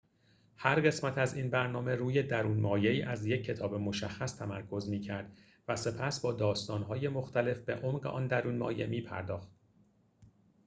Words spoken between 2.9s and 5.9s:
از یک کتاب مشخص تمرکز می‌کرد و